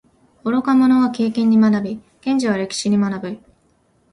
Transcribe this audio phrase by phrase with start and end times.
[0.43, 3.37] 愚か者は経験に学び，賢者は歴史に学ぶ。